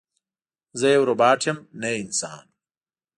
زه 0.79 0.87
یو 0.95 1.03
روباټ 1.09 1.41
یم 1.47 1.57
نه 1.81 1.89
انسان 2.01 2.45